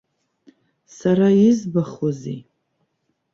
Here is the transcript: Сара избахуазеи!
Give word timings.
Сара 0.97 1.27
избахуазеи! 1.47 2.39